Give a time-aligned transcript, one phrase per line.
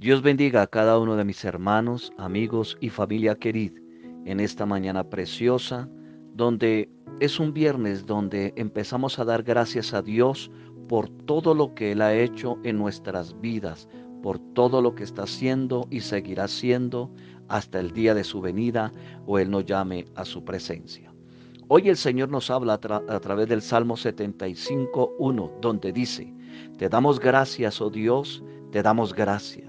[0.00, 3.76] Dios bendiga a cada uno de mis hermanos, amigos y familia Querit
[4.26, 5.88] en esta mañana preciosa,
[6.34, 10.52] donde es un viernes donde empezamos a dar gracias a Dios
[10.88, 13.88] por todo lo que Él ha hecho en nuestras vidas,
[14.22, 17.10] por todo lo que está haciendo y seguirá haciendo
[17.48, 18.92] hasta el día de su venida
[19.26, 21.12] o Él nos llame a su presencia.
[21.66, 26.32] Hoy el Señor nos habla a, través del Salmo 75.1, donde dice,
[26.76, 29.67] Te damos gracias, oh Dios, te damos gracias,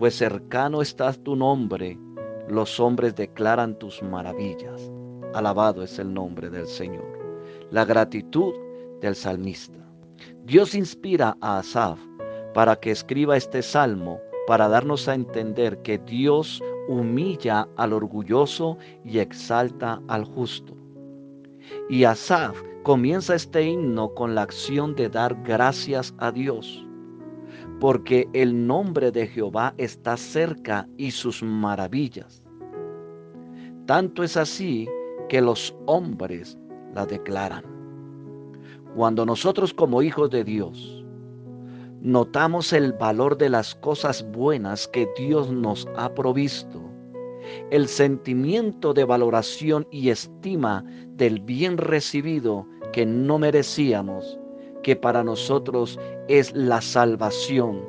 [0.00, 1.98] pues cercano está tu nombre,
[2.48, 4.90] los hombres declaran tus maravillas.
[5.34, 7.04] Alabado es el nombre del Señor.
[7.70, 8.54] La gratitud
[9.02, 9.78] del salmista.
[10.46, 12.00] Dios inspira a Asaf
[12.54, 19.18] para que escriba este salmo para darnos a entender que Dios humilla al orgulloso y
[19.18, 20.74] exalta al justo.
[21.90, 26.86] Y Asaf comienza este himno con la acción de dar gracias a Dios,
[27.80, 32.44] porque el nombre de Jehová está cerca y sus maravillas.
[33.86, 34.86] Tanto es así
[35.30, 36.58] que los hombres
[36.94, 37.64] la declaran.
[38.94, 41.04] Cuando nosotros como hijos de Dios
[42.02, 46.82] notamos el valor de las cosas buenas que Dios nos ha provisto,
[47.70, 50.84] el sentimiento de valoración y estima
[51.16, 54.39] del bien recibido que no merecíamos,
[54.82, 57.80] que para nosotros es la salvación.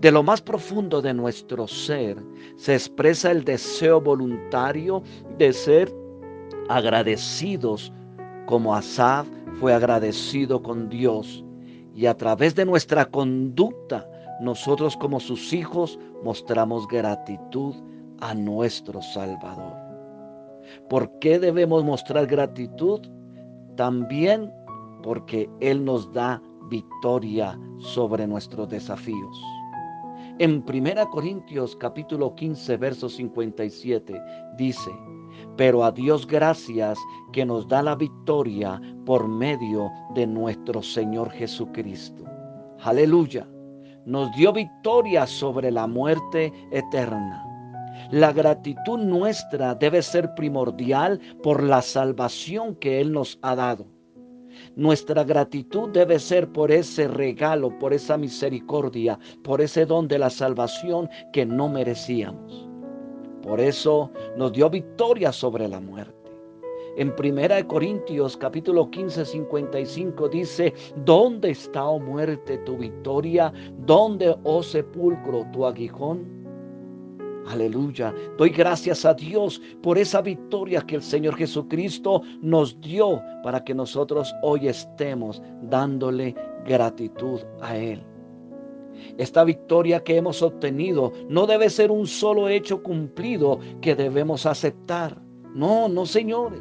[0.00, 2.16] De lo más profundo de nuestro ser
[2.56, 5.02] se expresa el deseo voluntario
[5.38, 5.92] de ser
[6.68, 7.92] agradecidos
[8.46, 9.26] como Asaf
[9.58, 11.44] fue agradecido con Dios
[11.94, 14.08] y a través de nuestra conducta,
[14.40, 17.74] nosotros como sus hijos mostramos gratitud
[18.20, 19.76] a nuestro Salvador.
[20.88, 23.00] ¿Por qué debemos mostrar gratitud?
[23.76, 24.52] También
[25.02, 29.42] porque Él nos da victoria sobre nuestros desafíos.
[30.38, 34.18] En 1 Corintios capítulo 15, verso 57
[34.56, 34.90] dice,
[35.56, 36.98] pero a Dios gracias
[37.32, 42.24] que nos da la victoria por medio de nuestro Señor Jesucristo.
[42.82, 43.46] Aleluya.
[44.06, 47.44] Nos dio victoria sobre la muerte eterna.
[48.10, 53.86] La gratitud nuestra debe ser primordial por la salvación que Él nos ha dado.
[54.76, 60.30] Nuestra gratitud debe ser por ese regalo, por esa misericordia, por ese don de la
[60.30, 62.68] salvación que no merecíamos.
[63.42, 66.14] Por eso nos dio victoria sobre la muerte.
[66.96, 70.74] En Primera de Corintios capítulo 15, 55 dice,
[71.04, 73.52] ¿dónde está, oh muerte, tu victoria?
[73.86, 76.39] ¿Dónde, oh sepulcro, tu aguijón?
[77.50, 78.14] Aleluya.
[78.38, 83.74] Doy gracias a Dios por esa victoria que el Señor Jesucristo nos dio para que
[83.74, 88.00] nosotros hoy estemos dándole gratitud a Él.
[89.18, 95.20] Esta victoria que hemos obtenido no debe ser un solo hecho cumplido que debemos aceptar.
[95.52, 96.60] No, no, señores.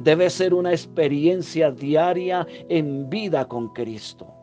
[0.00, 4.41] Debe ser una experiencia diaria en vida con Cristo.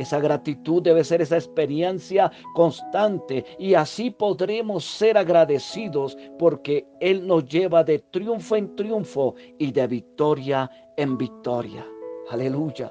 [0.00, 7.44] Esa gratitud debe ser esa experiencia constante y así podremos ser agradecidos porque Él nos
[7.44, 11.86] lleva de triunfo en triunfo y de victoria en victoria.
[12.30, 12.90] Aleluya.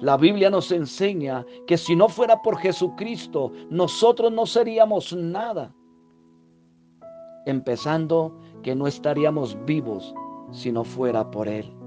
[0.00, 5.72] La Biblia nos enseña que si no fuera por Jesucristo, nosotros no seríamos nada.
[7.46, 10.12] Empezando que no estaríamos vivos
[10.50, 11.83] si no fuera por Él.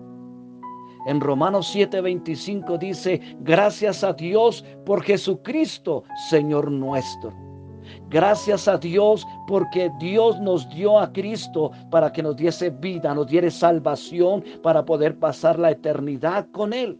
[1.07, 7.33] En Romanos 7:25 dice, gracias a Dios por Jesucristo, Señor nuestro.
[8.09, 13.27] Gracias a Dios porque Dios nos dio a Cristo para que nos diese vida, nos
[13.27, 16.99] diere salvación para poder pasar la eternidad con Él.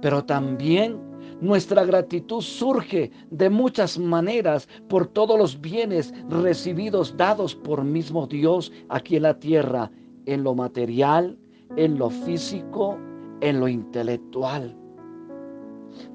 [0.00, 1.00] Pero también
[1.40, 8.70] nuestra gratitud surge de muchas maneras por todos los bienes recibidos, dados por mismo Dios
[8.88, 9.90] aquí en la tierra,
[10.26, 11.36] en lo material,
[11.76, 12.98] en lo físico,
[13.40, 14.76] en lo intelectual.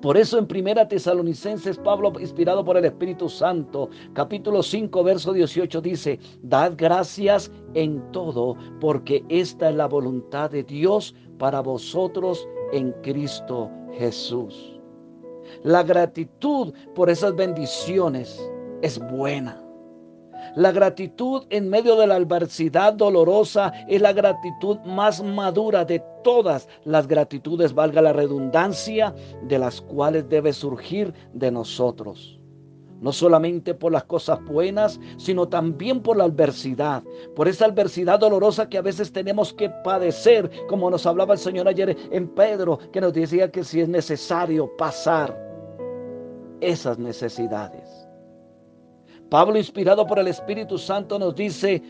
[0.01, 5.81] Por eso en Primera Tesalonicenses, Pablo, inspirado por el Espíritu Santo, capítulo 5, verso 18,
[5.81, 12.91] dice, Dad gracias en todo, porque esta es la voluntad de Dios para vosotros en
[13.03, 14.79] Cristo Jesús.
[15.63, 18.39] La gratitud por esas bendiciones
[18.81, 19.68] es buena.
[20.55, 26.67] La gratitud en medio de la adversidad dolorosa es la gratitud más madura de todas
[26.85, 29.13] las gratitudes, valga la redundancia,
[29.43, 32.39] de las cuales debe surgir de nosotros
[33.01, 37.03] no solamente por las cosas buenas, sino también por la adversidad,
[37.35, 41.67] por esa adversidad dolorosa que a veces tenemos que padecer, como nos hablaba el Señor
[41.67, 45.37] ayer en Pedro, que nos decía que si es necesario pasar
[46.61, 48.08] esas necesidades.
[49.29, 51.83] Pablo, inspirado por el Espíritu Santo, nos dice,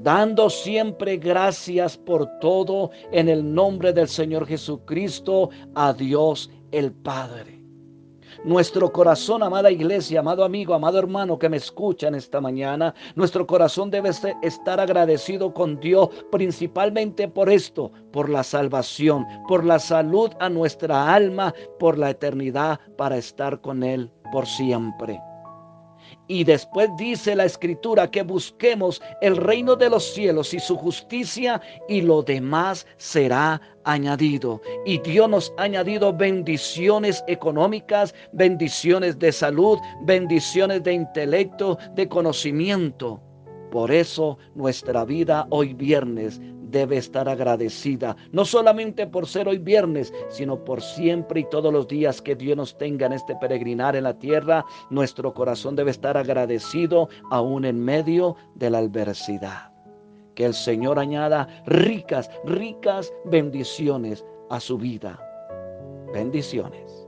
[0.00, 7.58] dando siempre gracias por todo en el nombre del Señor Jesucristo a Dios el Padre.
[8.44, 13.46] Nuestro corazón, amada iglesia, amado amigo, amado hermano que me escucha en esta mañana, nuestro
[13.46, 14.10] corazón debe
[14.42, 21.12] estar agradecido con Dios principalmente por esto, por la salvación, por la salud a nuestra
[21.12, 25.20] alma, por la eternidad para estar con Él por siempre.
[26.28, 31.60] Y después dice la escritura que busquemos el reino de los cielos y su justicia
[31.88, 34.60] y lo demás será añadido.
[34.84, 43.20] Y Dios nos ha añadido bendiciones económicas, bendiciones de salud, bendiciones de intelecto, de conocimiento.
[43.70, 50.12] Por eso nuestra vida hoy viernes debe estar agradecida, no solamente por ser hoy viernes,
[50.28, 54.04] sino por siempre y todos los días que Dios nos tenga en este peregrinar en
[54.04, 54.64] la tierra.
[54.90, 59.72] Nuestro corazón debe estar agradecido aún en medio de la adversidad.
[60.34, 65.18] Que el Señor añada ricas, ricas bendiciones a su vida.
[66.12, 67.07] Bendiciones.